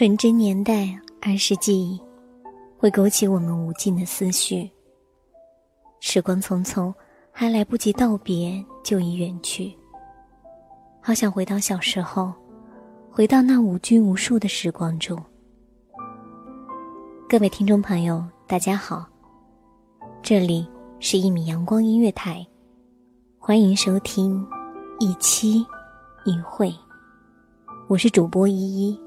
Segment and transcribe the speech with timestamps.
[0.00, 2.00] 纯真年代，儿时记忆，
[2.78, 4.70] 会勾起我们无尽的思绪。
[6.00, 6.90] 时光匆匆，
[7.30, 9.76] 还来不及道别，就已远去。
[11.02, 12.32] 好想回到小时候，
[13.10, 15.22] 回到那无拘无束的时光中。
[17.28, 19.06] 各位听众朋友，大家好，
[20.22, 20.66] 这里
[20.98, 22.46] 是一米阳光音乐台，
[23.38, 24.48] 欢迎收听
[24.98, 25.58] 一期
[26.24, 26.74] 一会，
[27.86, 28.98] 我是主播依依。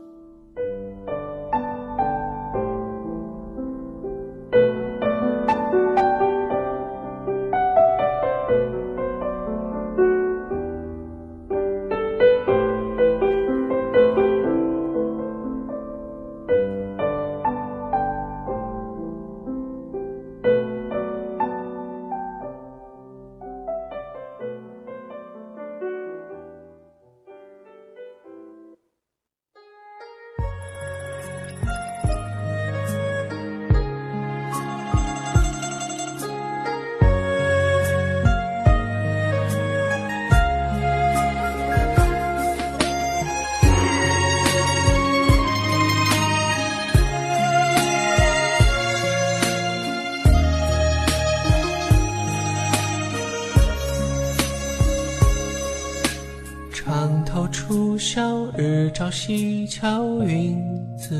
[59.14, 60.60] 西桥云
[60.98, 61.16] 自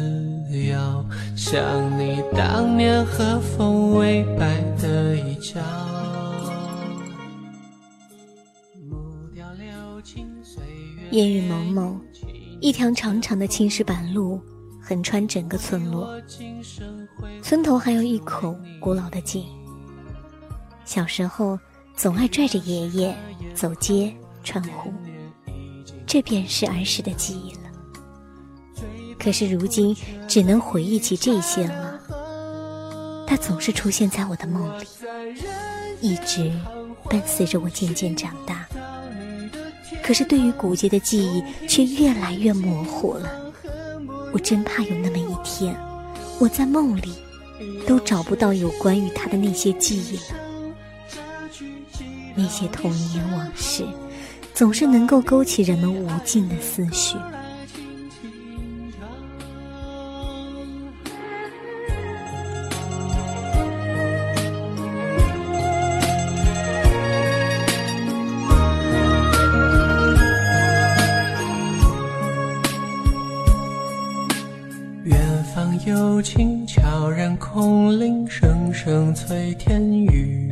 [0.68, 1.06] 遥，
[1.38, 1.62] 想
[2.00, 5.62] 你当年和风微摆的衣角。
[11.12, 12.02] 烟雨蒙蒙，
[12.60, 14.42] 一条长长的青石板路
[14.82, 16.20] 横穿整个村落，
[17.44, 19.46] 村头还有一口古老的井。
[20.84, 21.60] 小时候
[21.96, 23.16] 总爱拽着爷爷
[23.54, 24.12] 走街
[24.44, 24.92] 串户。
[26.08, 27.63] 这便是儿时的记忆了。
[29.24, 29.96] 可是如今
[30.28, 32.00] 只能回忆起这些了。
[33.26, 34.86] 他总是出现在我的梦里，
[36.02, 36.52] 一直
[37.10, 38.68] 伴随着我渐渐长大。
[40.04, 43.32] 可是对于古街的记忆却越来越模糊了。
[44.34, 45.74] 我真怕有那么一天，
[46.40, 47.14] 我在梦里
[47.88, 50.40] 都找不到有关于他的那些记忆了。
[52.36, 53.86] 那些童年往事。
[54.56, 57.18] 总是能够勾起人们无尽的思绪。
[76.24, 80.50] 方有琴悄然空灵，声声催天雨。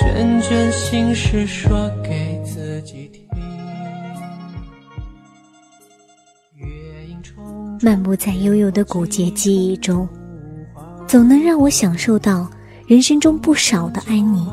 [0.00, 3.28] 卷卷心事说给自己听。
[7.80, 10.06] 漫步在悠悠的古街记忆中，
[11.06, 12.50] 总能让我享受到
[12.86, 14.46] 人生中不少的安宁。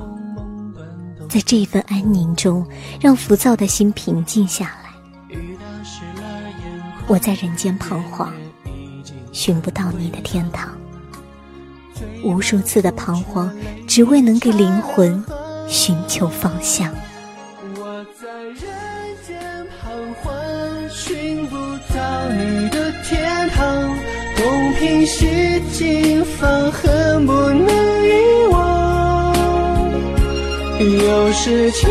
[1.27, 2.65] 在这份安宁中，
[3.01, 5.37] 让浮躁的心平静下来。
[7.07, 8.31] 我在人间彷徨，
[9.37, 10.75] 寻不到你的天堂。
[12.23, 13.55] 无数次的彷徨，
[13.87, 15.23] 只为能给灵魂
[15.67, 16.91] 寻求方向。
[17.75, 18.57] 我在人
[19.27, 19.37] 间
[19.79, 19.93] 彷
[20.23, 20.33] 徨，
[20.89, 23.95] 寻不到你的天堂。
[24.35, 27.67] 东拼西凑，恨不能
[28.07, 29.35] 遗忘。
[30.79, 31.87] 又是清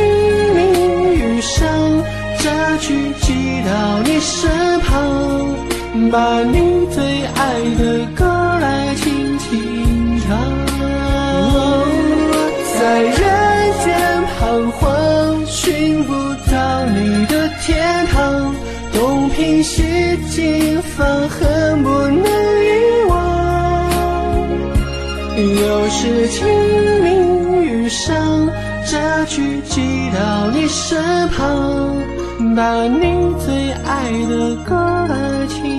[0.53, 1.69] 明雨上，
[2.41, 5.56] 这句寄到你身旁，
[6.11, 8.25] 把你最爱的歌
[8.61, 10.29] 来轻轻唱，
[12.79, 13.13] 在人
[13.85, 13.87] 间
[14.39, 16.13] 彷徨，寻不
[16.51, 18.55] 到你的天堂，
[18.93, 22.69] 东瓶西镜，放恨不能遗
[23.09, 23.15] 忘，
[25.37, 26.47] 又是清
[27.03, 28.49] 明雨上。
[28.89, 29.81] 这句寄
[30.15, 30.19] 到
[30.53, 31.97] 你身旁，
[32.55, 34.75] 把你最爱的歌
[35.09, 35.15] 来
[35.49, 35.76] 轻轻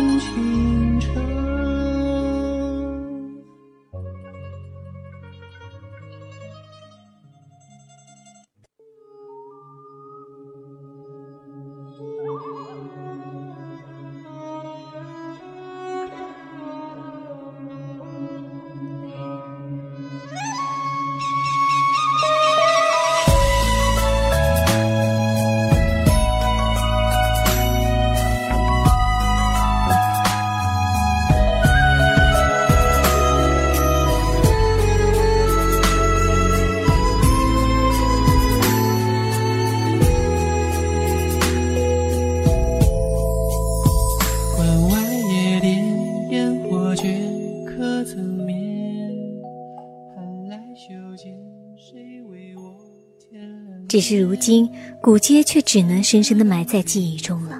[53.88, 54.70] 只是如今，
[55.02, 57.60] 古街却只能深深的埋在记忆中了。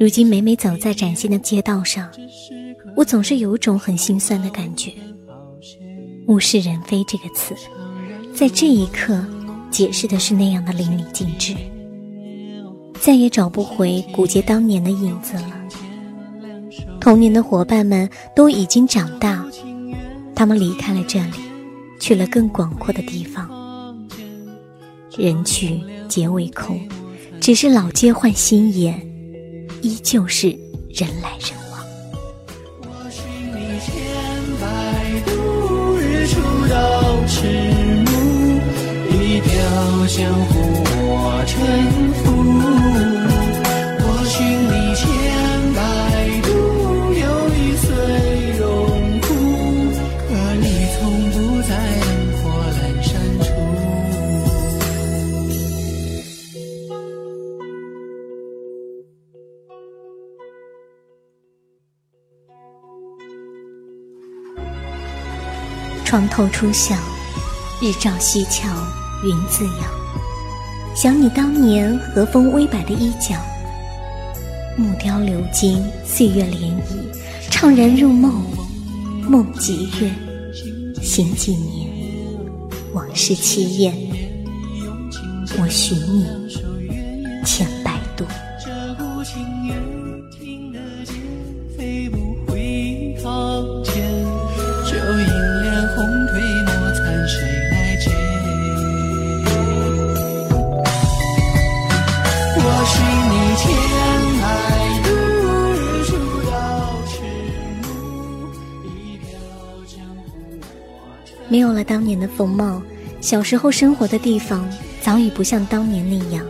[0.00, 2.10] 如今每每走在崭新的街道上，
[2.96, 4.92] 我总是有种很心酸的感觉。
[6.26, 7.54] 物是人非这个词，
[8.34, 9.22] 在这一刻
[9.70, 11.54] 解释的是那样的淋漓尽致，
[12.98, 15.60] 再也找不回古街当年的影子了。
[16.98, 19.44] 童年的伙伴们都已经长大，
[20.34, 21.43] 他们离开了这里，
[21.98, 23.48] 去了更广阔的地方。
[25.16, 26.80] 人去皆为空，
[27.40, 29.00] 只是老街换新颜，
[29.80, 30.48] 依旧是
[30.90, 31.80] 人来人往。
[32.80, 33.94] 我寻你千
[34.60, 34.64] 百
[35.24, 37.46] 度，日出到迟
[38.04, 38.10] 暮，
[39.12, 39.52] 一条
[40.08, 40.52] 江湖
[41.06, 42.03] 我沉
[66.14, 66.94] 床头初晓，
[67.82, 68.68] 日照西桥
[69.24, 69.82] 云自摇。
[70.94, 73.34] 想你当年和风微摆的衣角，
[74.76, 78.44] 木雕流金，岁月涟漪，怅然入梦，
[79.28, 80.08] 梦几月，
[81.02, 81.90] 醒几年，
[82.92, 83.92] 往事凄艳。
[85.58, 86.24] 我寻你
[87.44, 87.93] 千百
[111.48, 112.82] 没有了当年的风貌，
[113.20, 114.68] 小时候生活的地方
[115.02, 116.44] 早已不像当年那样，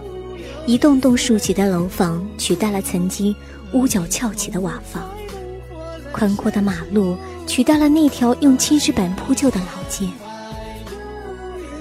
[0.66, 3.34] 一栋栋竖起的楼房取代了曾经
[3.72, 5.08] 屋角翘起的瓦房，
[6.12, 7.16] 宽阔的马路
[7.46, 10.08] 取代了那条用青石板铺就的老街。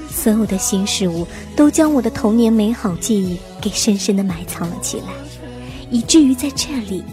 [0.09, 5.05] 所有的新事物都将我的童年美好记忆给深深的埋藏了起来，
[5.89, 7.03] 以至于在这里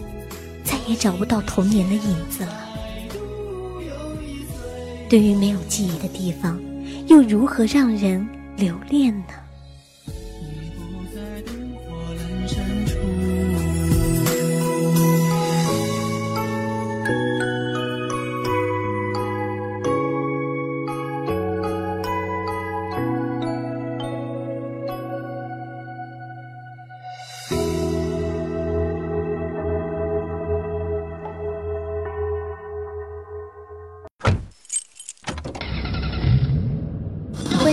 [0.63, 2.60] 再也找不到童年的影子了。
[5.11, 6.57] 对于没有记忆的地方，
[7.07, 8.25] 又如何让人
[8.55, 9.33] 留恋呢？